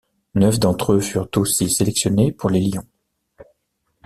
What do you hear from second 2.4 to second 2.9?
les Lions.